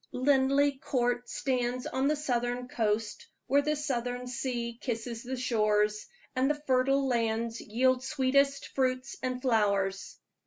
[0.13, 6.49] Linleigh Court stands on the southern coast, where the southern sea kisses the shores, and
[6.49, 10.17] the fertile lands yield sweetest fruits and flowers.